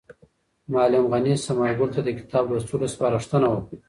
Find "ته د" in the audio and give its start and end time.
1.95-2.09